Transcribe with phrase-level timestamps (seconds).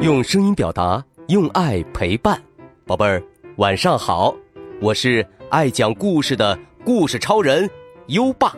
[0.00, 2.40] 用声音表达，用爱陪伴，
[2.86, 3.20] 宝贝儿，
[3.56, 4.32] 晚上好！
[4.80, 7.68] 我是爱讲故事的故事超人
[8.06, 8.54] 优爸，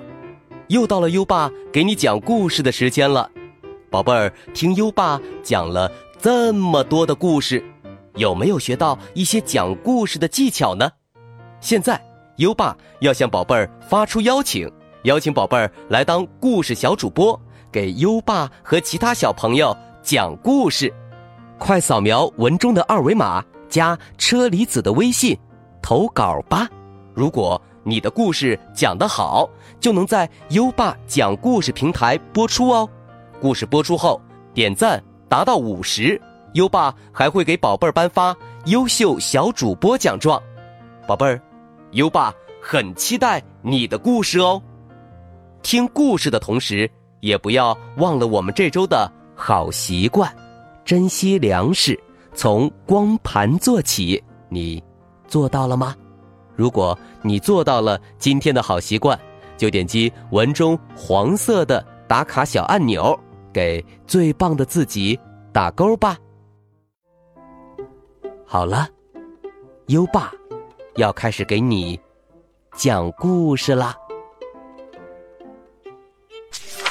[0.68, 3.30] 又到了优爸给你讲故事的时间了。
[3.88, 7.64] 宝贝儿，听优爸讲了这么多的故事，
[8.16, 10.93] 有没有学到一些讲故事的技巧呢？
[11.59, 11.98] 现在，
[12.36, 14.70] 优爸要向宝贝儿发出邀请，
[15.05, 17.41] 邀请宝贝儿来当故事小主播，
[17.72, 20.92] 给优爸和其他小朋友讲故事。
[21.60, 25.38] 快扫描文中的二维码，加车厘子的微信，
[25.83, 26.66] 投稿吧！
[27.14, 29.46] 如果你的故事讲得好，
[29.78, 32.88] 就能在优爸讲故事平台播出哦。
[33.42, 34.20] 故事播出后，
[34.55, 36.20] 点赞达到五十，
[36.55, 40.42] 优爸还会给宝贝儿颁发优秀小主播奖状。
[41.06, 41.41] 宝贝儿，
[41.91, 44.61] 优爸很期待你的故事哦。
[45.62, 50.34] 听故事的同时，也不要忘了我们这周的好习惯。
[50.84, 51.98] 珍惜粮食，
[52.34, 54.23] 从光盘做起。
[54.48, 54.83] 你
[55.28, 55.95] 做到了吗？
[56.56, 59.19] 如果你做到了今天的好习惯，
[59.56, 63.19] 就点击文中黄色的打卡小按钮，
[63.53, 65.19] 给最棒的自己
[65.53, 66.19] 打勾吧。
[68.44, 68.89] 好了，
[69.87, 70.33] 优爸
[70.97, 71.98] 要开始给你
[72.75, 73.97] 讲故事啦。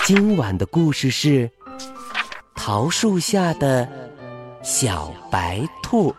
[0.05, 1.51] 今晚的故事是。
[2.61, 3.87] 桃树下的
[4.61, 6.13] 小白兔。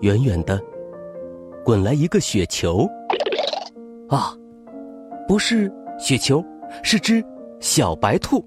[0.00, 0.58] 远远的，
[1.62, 2.88] 滚来一个雪球。
[4.08, 4.34] 啊，
[5.28, 6.42] 不是雪球，
[6.82, 7.22] 是只
[7.60, 8.42] 小白兔，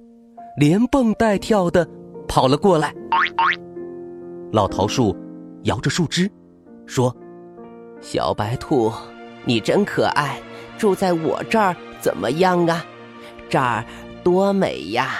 [0.57, 1.87] 连蹦带跳的
[2.27, 2.91] 跑了过来。
[4.53, 5.17] 老桃树
[5.63, 6.31] 摇着树枝，
[6.85, 7.11] 说
[8.01, 8.93] ：“小白兔，
[9.45, 10.39] 你真可爱，
[10.77, 12.85] 住在我这儿怎么样啊？
[13.49, 13.83] 这儿
[14.23, 15.15] 多美呀！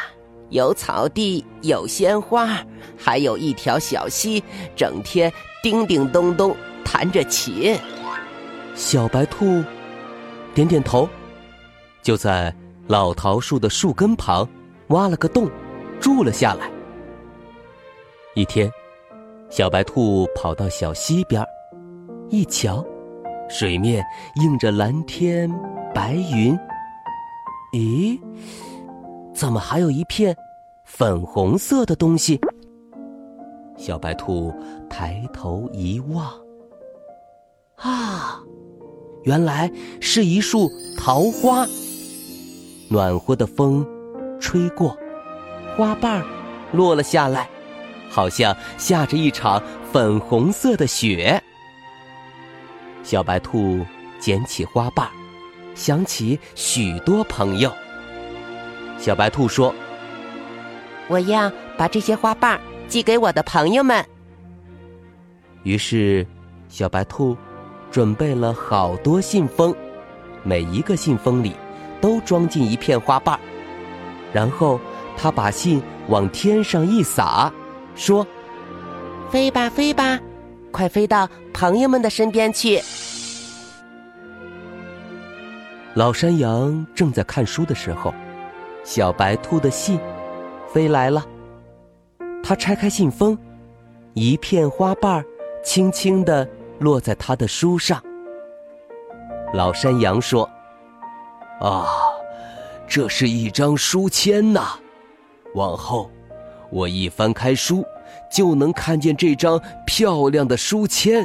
[0.50, 2.64] 有草地，有鲜花，
[2.96, 4.44] 还有一条小溪，
[4.76, 5.34] 整天
[5.64, 6.56] 叮叮咚咚
[6.86, 7.76] 弹着琴。”
[8.76, 9.64] 小白兔
[10.54, 11.10] 点点头，
[12.04, 12.56] 就在
[12.86, 14.48] 老桃树的树根旁
[14.90, 15.50] 挖了个洞，
[16.00, 16.70] 住了下来。
[18.36, 18.72] 一天。
[19.56, 21.46] 小白兔跑到小溪边
[22.30, 22.84] 一瞧，
[23.48, 24.04] 水面
[24.38, 25.48] 映着蓝天
[25.94, 26.58] 白云。
[27.72, 28.20] 咦，
[29.32, 30.36] 怎么还有一片
[30.86, 32.42] 粉红色的东西？
[33.78, 34.52] 小白兔
[34.90, 36.34] 抬头一望，
[37.76, 38.42] 啊，
[39.22, 39.72] 原来
[40.02, 41.64] 是一束桃花。
[42.90, 43.86] 暖和的风
[44.40, 44.98] 吹过，
[45.78, 46.26] 花瓣
[46.72, 47.48] 落了下来。
[48.14, 49.60] 好像下着一场
[49.92, 51.42] 粉红色的雪。
[53.02, 53.84] 小白兔
[54.20, 55.10] 捡起花瓣，
[55.74, 57.74] 想起许多朋友。
[59.00, 59.74] 小白兔说
[61.10, 64.06] ：“我要把这些花瓣寄给我的朋友们。”
[65.64, 66.26] 于是，
[66.70, 67.36] 小白兔
[67.90, 69.76] 准备了好多信封，
[70.44, 71.56] 每一个信封里
[72.00, 73.40] 都装进一片花瓣。
[74.32, 74.80] 然后，
[75.18, 77.52] 他把信往天上一撒。
[77.96, 78.26] 说
[79.32, 80.20] ：“飞吧，飞吧，
[80.72, 82.82] 快飞到朋友们的身边去。”
[85.96, 88.14] 老山羊正在看书的时候，
[88.84, 90.00] 小白兔的信
[90.68, 91.24] 飞来了。
[92.44, 93.38] 他拆开信封，
[94.14, 95.24] 一片花瓣
[95.64, 96.50] 轻轻的
[96.80, 98.02] 落在他的书上。
[99.54, 100.50] 老山羊说
[101.62, 101.86] ：“啊，
[102.88, 104.80] 这是一张书签呐，
[105.54, 106.10] 往后。”
[106.74, 107.86] 我一翻开书，
[108.32, 111.24] 就能看见这张漂亮的书签，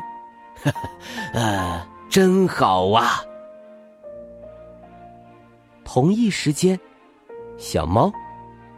[0.63, 0.71] 哈
[1.33, 3.25] 哈，啊，真好啊！
[5.85, 6.79] 同一时间，
[7.57, 8.13] 小猫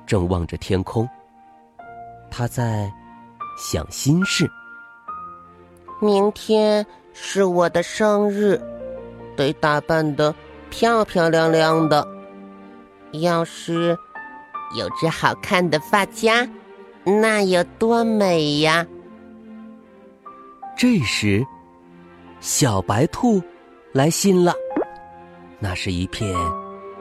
[0.07, 1.09] 正望着天空，
[2.31, 2.89] 它在
[3.59, 4.49] 想心事。
[6.01, 8.63] 明天是我的生日，
[9.37, 10.33] 得打扮的
[10.71, 12.07] 漂漂亮亮的。
[13.15, 13.99] 要是
[14.79, 16.49] 有只好看的发夹。
[17.11, 18.87] 那有多美呀！
[20.77, 21.45] 这时，
[22.41, 23.43] 小白兔
[23.93, 24.55] 来信了，
[25.59, 26.35] 那是一片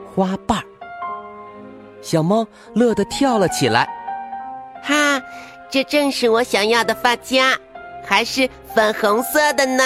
[0.04, 0.62] 花瓣
[2.02, 3.88] 小猫乐得跳了起来，
[4.82, 5.20] 哈，
[5.70, 7.56] 这正是我想要的发夹，
[8.04, 9.84] 还是粉红色的呢。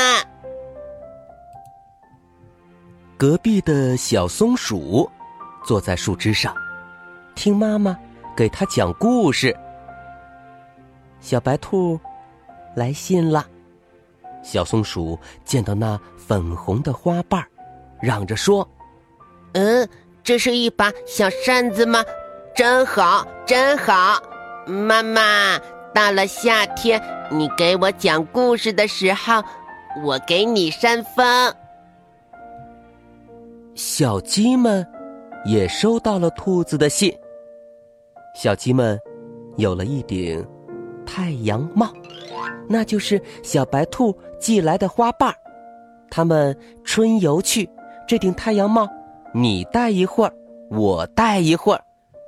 [3.16, 5.08] 隔壁的小松鼠
[5.64, 6.54] 坐在树枝上，
[7.34, 7.96] 听妈妈
[8.36, 9.56] 给它讲故事。
[11.24, 11.98] 小白兔
[12.76, 13.46] 来信了，
[14.42, 17.42] 小松鼠见到那粉红的花瓣，
[17.98, 18.68] 嚷着说
[19.54, 19.88] ：“嗯，
[20.22, 22.04] 这是一把小扇子吗？
[22.54, 24.22] 真好，真好！
[24.66, 25.58] 妈妈，
[25.94, 29.42] 到了夏天，你给我讲故事的时候，
[30.04, 31.54] 我给你扇风。”
[33.74, 34.86] 小鸡们
[35.46, 37.16] 也收到了兔子的信。
[38.34, 39.00] 小鸡们
[39.56, 40.46] 有了一顶
[41.04, 41.88] 太阳帽，
[42.68, 45.34] 那就是小白兔寄来的花瓣儿。
[46.10, 47.68] 他们春游去，
[48.06, 48.88] 这顶太阳帽，
[49.32, 50.32] 你戴一会儿，
[50.70, 51.80] 我戴一会儿，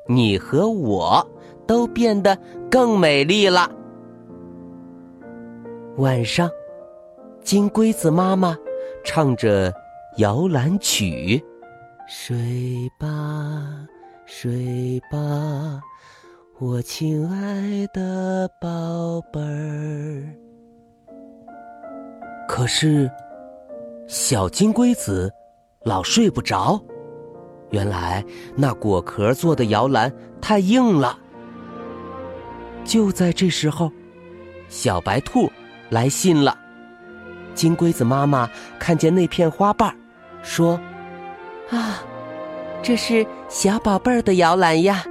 [0.09, 1.27] 你和我
[1.67, 2.37] 都变得
[2.71, 3.71] 更美丽了。
[5.97, 6.51] 晚上，
[7.43, 8.57] 金龟子妈妈
[9.05, 9.73] 唱着。
[10.19, 11.45] 摇篮曲，
[12.09, 13.87] 睡吧，
[14.25, 15.79] 睡吧，
[16.59, 20.25] 我亲爱的宝贝儿。
[22.49, 23.11] 可是，
[24.09, 25.31] 小金龟子
[25.85, 26.83] 老睡不着。
[27.73, 28.25] 原来
[28.55, 30.11] 那果壳做的摇篮
[30.41, 31.19] 太硬了。
[32.87, 33.93] 就在这时候，
[34.71, 35.53] 小白兔
[35.91, 36.57] 来信了。
[37.55, 38.49] 金龟子妈妈
[38.79, 39.95] 看见那片花瓣。
[40.43, 40.81] 说
[41.69, 42.03] ：“啊，
[42.83, 45.05] 这是小宝贝儿的摇篮呀。”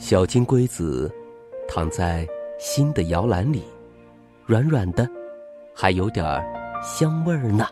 [0.00, 1.14] 小金龟子
[1.68, 2.26] 躺在
[2.58, 3.62] 新的摇篮里，
[4.46, 5.06] 软软的，
[5.76, 6.42] 还有点
[6.82, 7.68] 香味儿呢。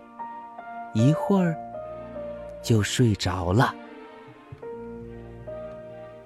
[0.92, 1.56] 一会儿
[2.62, 3.74] 就睡着了。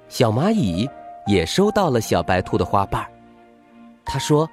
[0.08, 0.90] 小蚂蚁
[1.28, 3.08] 也收到了小白兔的花瓣儿，
[4.04, 4.50] 他说：“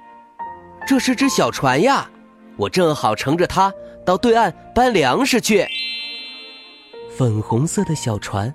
[0.86, 2.08] 这是只小船呀，
[2.56, 3.74] 我正好乘着它
[4.06, 5.66] 到对岸搬粮食去。”
[7.18, 8.54] 粉红色的小船，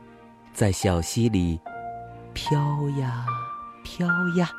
[0.54, 1.60] 在小溪里
[2.36, 2.60] 飘
[3.00, 3.26] 呀
[3.82, 4.06] 飘
[4.38, 4.52] 呀，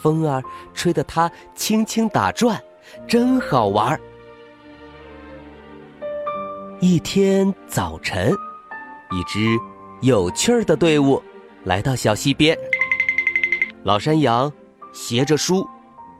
[0.00, 0.42] 风儿
[0.72, 2.58] 吹得它轻轻打转，
[3.06, 4.00] 真好玩儿。
[6.80, 8.32] 一天早晨，
[9.12, 9.56] 一支
[10.00, 11.22] 有趣儿的队伍
[11.62, 12.58] 来到小溪边。
[13.82, 14.50] 老山羊
[14.92, 15.68] 携着书，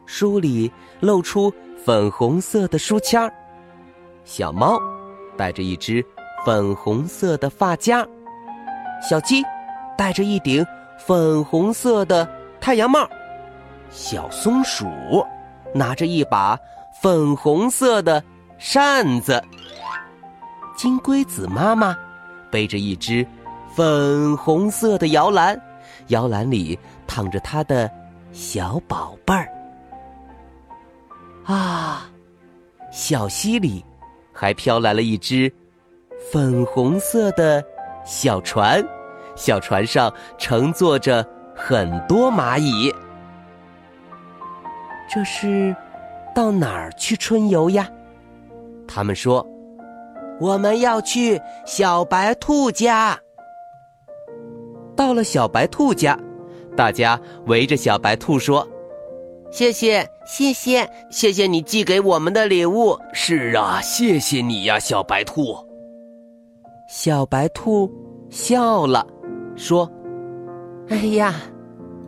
[0.05, 0.71] 书里
[1.01, 1.53] 露出
[1.83, 3.33] 粉红色的书签儿。
[4.25, 4.79] 小猫
[5.37, 6.05] 带着一只。
[6.45, 8.07] 粉红色的发夹，
[9.01, 9.43] 小鸡
[9.97, 10.65] 戴着一顶
[10.99, 12.29] 粉红色的
[12.61, 13.09] 太阳帽，
[13.91, 14.87] 小松鼠
[15.75, 16.59] 拿着一把
[17.01, 18.23] 粉红色的
[18.59, 19.43] 扇子，
[20.77, 21.97] 金龟子妈妈
[22.51, 23.27] 背着一只
[23.75, 25.61] 粉红色的摇篮，
[26.09, 27.91] 摇篮里躺着她的
[28.33, 29.49] 小宝贝儿。
[31.45, 32.09] 啊，
[32.91, 33.85] 小溪里
[34.33, 35.53] 还飘来了一只。
[36.33, 37.63] 粉红色的
[38.05, 38.83] 小船，
[39.37, 42.93] 小船上乘坐着很多蚂蚁。
[45.13, 45.75] 这是
[46.35, 47.89] 到哪儿去春游呀？
[48.87, 49.47] 他们说
[50.41, 53.19] ：“我们要去小白兔家。”
[54.97, 56.19] 到了小白兔家，
[56.77, 58.67] 大家围着小白兔说
[59.51, 65.57] ：“谢谢，谢谢，谢谢你寄给我们的礼物。”是啊，谢谢你呀，小白兔。
[66.89, 67.91] 小白兔
[68.31, 69.07] 笑了，
[69.57, 69.91] 说
[70.91, 71.35] ：“哎呀，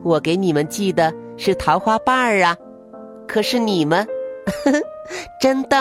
[0.03, 2.57] 我给你们寄的是桃花瓣儿啊，
[3.27, 4.07] 可是你们，
[4.65, 4.79] 呵呵，
[5.41, 5.77] 真逗。”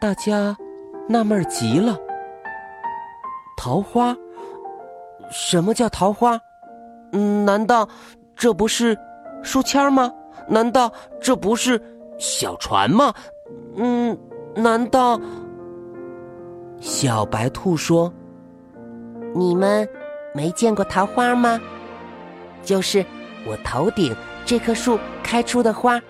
[0.00, 0.56] 大家
[1.08, 1.98] 纳闷极了。
[3.56, 4.16] 桃花？
[5.30, 6.38] 什么叫桃花？
[7.12, 7.88] 嗯，难道
[8.34, 8.96] 这不是
[9.42, 10.12] 书签吗？
[10.48, 11.80] 难道这不是
[12.18, 13.12] 小船吗？
[13.76, 14.16] 嗯，
[14.54, 15.18] 难道？
[16.78, 18.12] 小白兔说
[19.36, 19.86] ：“你们
[20.34, 21.60] 没见过桃花吗？
[22.62, 23.04] 就是
[23.46, 24.16] 我头顶
[24.46, 26.00] 这棵树开出的花。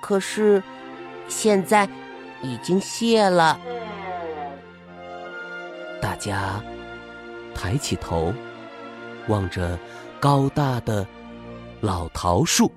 [0.00, 0.62] 可是
[1.28, 1.86] 现在
[2.42, 3.60] 已经谢了。”
[6.00, 6.62] 大家
[7.54, 8.32] 抬起头，
[9.28, 9.78] 望着
[10.18, 11.06] 高大的
[11.80, 12.72] 老桃树。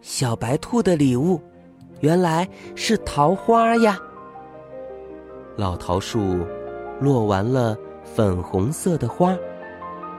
[0.00, 1.40] 小白兔的礼物，
[2.00, 3.98] 原来是桃花呀。
[5.56, 6.46] 老桃树
[7.00, 7.76] 落完了
[8.14, 9.36] 粉红色的花，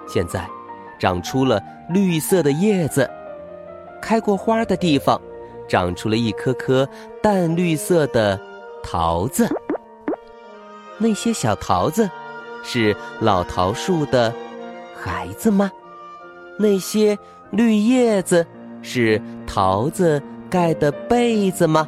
[0.08, 0.48] 现在
[0.98, 3.10] 长出了绿色的叶子。
[4.02, 5.20] 开过花的地方，
[5.68, 6.88] 长出了一颗颗
[7.22, 8.40] 淡绿色的
[8.82, 9.48] 桃子。
[10.98, 12.10] 那些小桃子
[12.64, 14.34] 是老桃树的
[14.96, 15.72] 孩子吗？
[16.58, 17.18] 那些
[17.52, 18.46] 绿叶子
[18.82, 21.88] 是桃子盖的被子吗？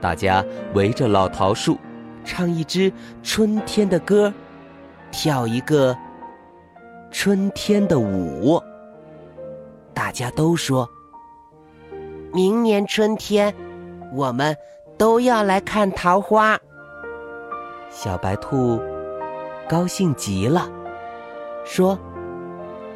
[0.00, 1.78] 大家围着老桃树。
[2.26, 2.90] 唱一支
[3.22, 4.32] 春天的歌，
[5.14, 5.96] 跳一个
[7.12, 8.60] 春天的舞。
[9.94, 10.88] 大家都说，
[12.32, 13.54] 明年春天
[14.12, 14.56] 我们
[14.98, 16.58] 都要来看桃花。
[17.90, 18.80] 小白兔
[19.68, 20.68] 高兴极了，
[21.64, 21.96] 说：“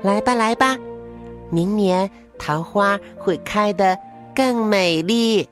[0.02, 0.76] 来吧，来吧，
[1.50, 3.96] 明年桃花会开得
[4.34, 5.48] 更美丽。”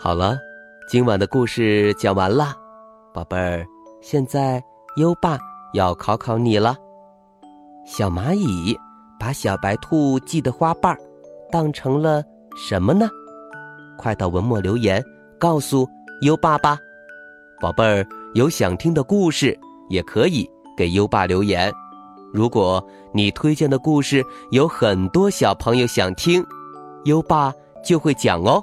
[0.00, 0.38] 好了，
[0.88, 2.54] 今晚的故事讲完了，
[3.12, 3.66] 宝贝儿。
[4.00, 4.62] 现在
[4.94, 5.36] 优爸
[5.74, 6.76] 要考考你了。
[7.84, 8.78] 小蚂蚁
[9.18, 10.96] 把小白兔系的花瓣
[11.50, 12.22] 当成了
[12.56, 13.10] 什么呢？
[13.98, 15.04] 快到文末留言
[15.36, 15.84] 告诉
[16.22, 16.78] 优爸吧。
[17.60, 19.58] 宝贝儿，有想听的故事
[19.90, 21.72] 也可以给优爸留言。
[22.32, 26.46] 如果你推荐的故事有很多小朋友想听，
[27.04, 27.52] 优爸
[27.84, 28.62] 就会讲哦。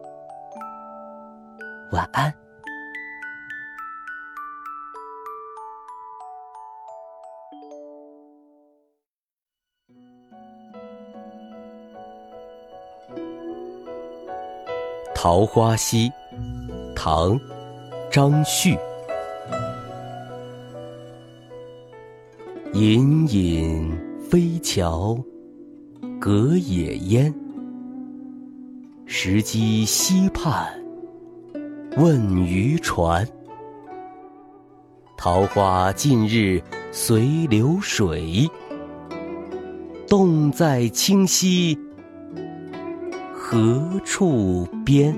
[1.91, 2.31] 晚安。
[15.13, 16.09] 《桃花溪》
[16.95, 17.37] 唐·
[18.09, 18.77] 张旭。
[22.73, 23.91] 隐隐
[24.29, 25.21] 飞桥
[26.19, 27.33] 隔野烟，
[29.05, 30.80] 石矶西畔。
[31.97, 33.27] 问渔船，
[35.17, 38.49] 桃花尽日随流水。
[40.07, 41.77] 洞在清溪
[43.33, 45.13] 何处边？《